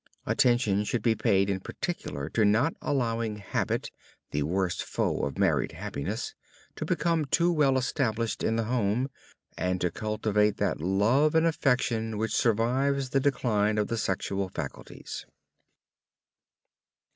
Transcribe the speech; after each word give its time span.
Attention 0.25 0.83
should 0.83 1.03
be 1.03 1.13
paid 1.13 1.47
in 1.47 1.59
particular 1.59 2.27
to 2.27 2.43
not 2.43 2.73
allowing 2.81 3.35
habit, 3.35 3.91
"the 4.31 4.41
worst 4.41 4.81
foe 4.83 5.25
of 5.27 5.37
married 5.37 5.73
happiness," 5.73 6.33
to 6.75 6.85
become 6.85 7.23
too 7.25 7.51
well 7.53 7.77
established 7.77 8.41
in 8.41 8.55
the 8.55 8.63
home, 8.63 9.11
and 9.59 9.79
to 9.79 9.91
cultivate 9.91 10.57
that 10.57 10.81
love 10.81 11.35
and 11.35 11.45
affection 11.45 12.17
which 12.17 12.35
survives 12.35 13.11
the 13.11 13.19
decline 13.19 13.77
of 13.77 13.89
the 13.89 13.97
sexual 13.97 14.49
faculties. 14.49 15.27